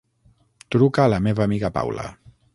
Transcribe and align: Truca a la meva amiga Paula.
Truca 0.75 1.05
a 1.05 1.11
la 1.15 1.21
meva 1.27 1.47
amiga 1.47 1.73
Paula. 1.81 2.09